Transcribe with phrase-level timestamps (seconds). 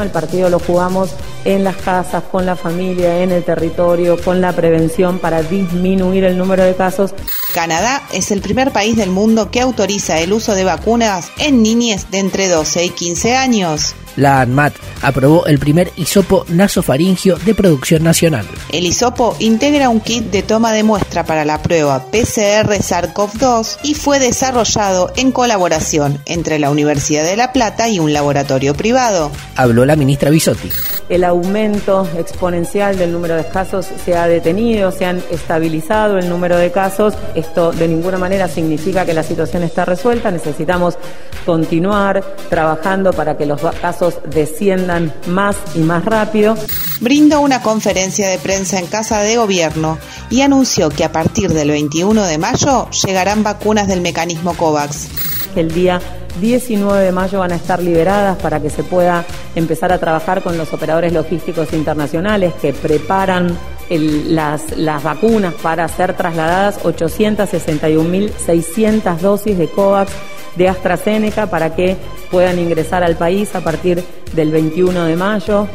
[0.00, 1.10] El partido lo jugamos
[1.44, 6.36] en las casas, con la familia, en el territorio, con la prevención para disminuir el
[6.36, 7.14] número de casos.
[7.54, 12.10] Canadá es el primer país del mundo que autoriza el uso de vacunas en niñes
[12.10, 13.94] de entre 12 y 15 años.
[14.16, 18.46] La ANMAT aprobó el primer hisopo nasofaringio de producción nacional.
[18.70, 23.94] El hisopo integra un kit de toma de muestra para la prueba PCR SARS-CoV-2 y
[23.94, 29.30] fue desarrollado en colaboración entre la Universidad de La Plata y un laboratorio privado.
[29.56, 30.70] Habló la ministra Bisotti.
[31.10, 36.56] El aumento exponencial del número de casos se ha detenido, se han estabilizado el número
[36.56, 37.14] de casos.
[37.34, 40.30] Esto de ninguna manera significa que la situación está resuelta.
[40.30, 40.96] Necesitamos
[41.44, 46.54] continuar trabajando para que los casos desciendan más y más rápido.
[47.00, 49.98] Brindó una conferencia de prensa en Casa de Gobierno
[50.30, 55.39] y anunció que a partir del 21 de mayo llegarán vacunas del mecanismo COVAX.
[55.56, 56.00] El día
[56.40, 60.56] 19 de mayo van a estar liberadas para que se pueda empezar a trabajar con
[60.56, 69.66] los operadores logísticos internacionales que preparan las, las vacunas para ser trasladadas 861.600 dosis de
[69.68, 70.12] COVAX
[70.56, 71.96] de AstraZeneca para que
[72.30, 75.68] puedan ingresar al país a partir del 21 de mayo.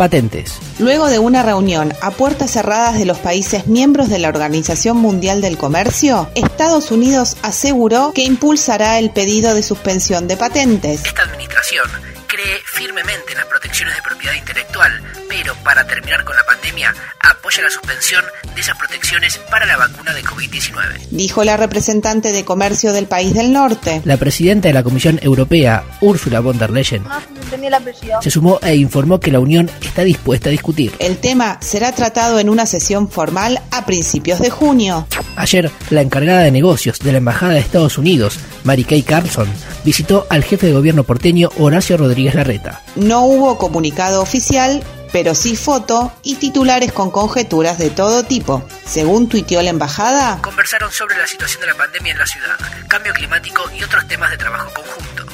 [0.00, 0.58] Patentes.
[0.78, 5.42] Luego de una reunión a puertas cerradas de los países miembros de la Organización Mundial
[5.42, 11.04] del Comercio, Estados Unidos aseguró que impulsará el pedido de suspensión de patentes.
[11.04, 11.86] Esta administración
[12.28, 17.62] cree firmemente en las protecciones de propiedad intelectual, pero para terminar con la pandemia, apoya
[17.62, 18.24] la suspensión
[18.54, 21.08] de esas protecciones para la vacuna de COVID-19.
[21.10, 24.00] Dijo la representante de comercio del país del norte.
[24.06, 27.04] La presidenta de la Comisión Europea, Ursula von der Leyen,
[28.22, 30.92] se sumó e informó que la Unión está dispuesta a discutir.
[30.98, 35.06] El tema será tratado en una sesión formal a principios de junio.
[35.36, 39.48] Ayer, la encargada de negocios de la Embajada de Estados Unidos, Mary Kay Carlson,
[39.84, 42.82] visitó al jefe de gobierno porteño Horacio Rodríguez Larreta.
[42.96, 44.82] No hubo comunicado oficial,
[45.12, 48.62] pero sí foto y titulares con conjeturas de todo tipo.
[48.86, 52.56] Según tuiteó la embajada, Conversaron sobre la situación de la pandemia en la ciudad,
[52.88, 55.24] cambio climático y otros temas de trabajo conjunto.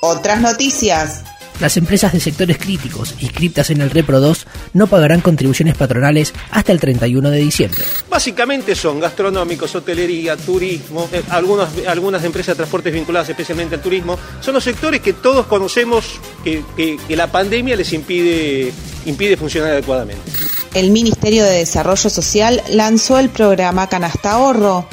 [0.00, 1.22] otras noticias.
[1.60, 6.70] Las empresas de sectores críticos inscritas en el Repro 2 no pagarán contribuciones patronales hasta
[6.72, 7.82] el 31 de diciembre.
[8.10, 14.18] Básicamente son gastronómicos, hotelería, turismo, eh, algunas, algunas empresas de transportes vinculadas especialmente al turismo.
[14.40, 16.04] Son los sectores que todos conocemos
[16.44, 18.72] que, que- que la pandemia les impide,
[19.06, 20.30] impide funcionar adecuadamente.
[20.74, 24.86] El Ministerio de Desarrollo Social lanzó el programa Canasta Ahorro.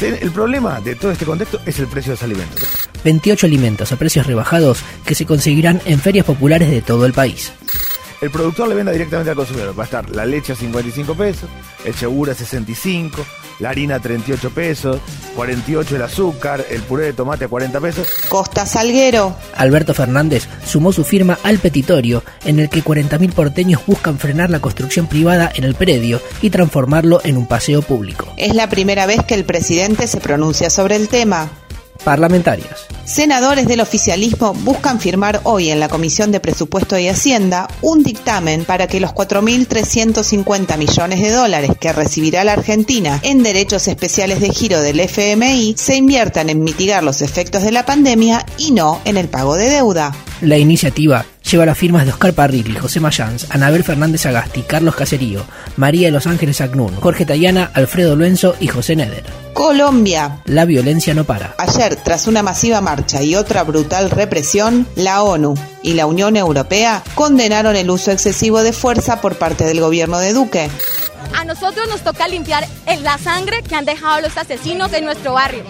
[0.00, 2.68] El problema de todo este contexto es el precio de los alimentos.
[3.02, 7.52] 28 alimentos a precios rebajados que se conseguirán en ferias populares de todo el país.
[8.20, 9.78] El productor le venda directamente al consumidor.
[9.78, 11.48] Va a estar la leche a 55 pesos,
[11.86, 13.24] el yogur a 65,
[13.60, 14.98] la harina a 38 pesos,
[15.36, 18.08] 48 el azúcar, el puré de tomate a 40 pesos.
[18.28, 19.34] Costa Salguero.
[19.56, 24.60] Alberto Fernández sumó su firma al petitorio en el que 40.000 porteños buscan frenar la
[24.60, 28.34] construcción privada en el predio y transformarlo en un paseo público.
[28.36, 31.50] Es la primera vez que el presidente se pronuncia sobre el tema.
[32.04, 32.86] Parlamentarias.
[33.04, 38.64] Senadores del oficialismo buscan firmar hoy en la Comisión de Presupuesto y Hacienda un dictamen
[38.64, 44.50] para que los 4.350 millones de dólares que recibirá la Argentina en derechos especiales de
[44.50, 49.16] giro del FMI se inviertan en mitigar los efectos de la pandemia y no en
[49.16, 50.14] el pago de deuda.
[50.40, 55.42] La iniciativa lleva las firmas de Oscar Parrilli, José Mayans, Anabel Fernández Agasti, Carlos Caserío,
[55.76, 59.24] María de los Ángeles Agnún, Jorge Tayana, Alfredo Luenzo y José Neder.
[59.60, 60.40] Colombia.
[60.46, 61.54] La violencia no para.
[61.58, 65.52] Ayer, tras una masiva marcha y otra brutal represión, la ONU
[65.82, 70.32] y la Unión Europea condenaron el uso excesivo de fuerza por parte del gobierno de
[70.32, 70.70] Duque.
[71.36, 72.66] A nosotros nos toca limpiar
[73.02, 75.64] la sangre que han dejado los asesinos en nuestro barrio.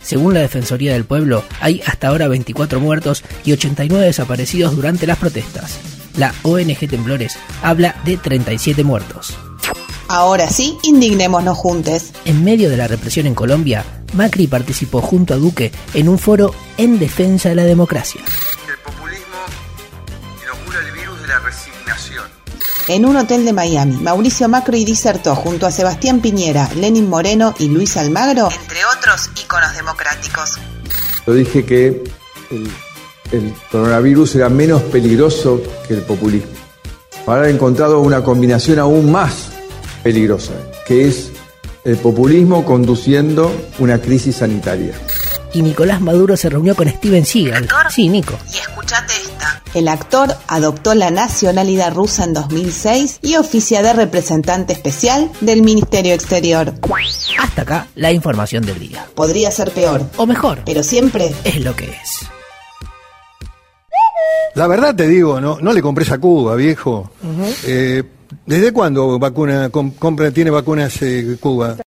[0.00, 5.18] Según la Defensoría del Pueblo, hay hasta ahora 24 muertos y 89 desaparecidos durante las
[5.18, 5.80] protestas.
[6.16, 9.36] La ONG Temblores habla de 37 muertos.
[10.08, 12.12] Ahora sí, indignémonos juntos.
[12.24, 16.54] En medio de la represión en Colombia, Macri participó junto a Duque en un foro
[16.76, 18.20] en defensa de la democracia.
[18.68, 19.36] El populismo
[20.42, 22.24] inocula el virus de la resignación.
[22.86, 27.68] En un hotel de Miami, Mauricio Macri disertó junto a Sebastián Piñera, Lenin Moreno y
[27.68, 30.52] Luis Almagro, entre otros íconos democráticos.
[31.26, 32.04] Yo dije que
[32.52, 32.70] el,
[33.32, 36.52] el coronavirus era menos peligroso que el populismo.
[37.26, 39.55] Ahora he encontrado una combinación aún más
[40.06, 40.52] peligrosa,
[40.86, 41.32] que es
[41.84, 43.50] el populismo conduciendo
[43.80, 44.92] una crisis sanitaria.
[45.52, 47.68] Y Nicolás Maduro se reunió con Steven Seagal.
[47.90, 48.34] Sí, Nico.
[48.54, 49.60] Y escuchate esta.
[49.74, 56.14] El actor adoptó la nacionalidad rusa en 2006 y oficia de representante especial del Ministerio
[56.14, 56.72] Exterior.
[57.40, 59.08] Hasta acá la información del día.
[59.16, 60.02] Podría ser peor.
[60.18, 60.60] O mejor.
[60.64, 62.28] Pero siempre es lo que es.
[64.54, 67.10] La verdad te digo, no, no le compres a Cuba, viejo.
[67.24, 67.54] uh -huh.
[67.66, 68.04] eh,
[68.46, 71.76] ¿Desde cuándo vacuna, compra, tiene vacunas eh, Cuba?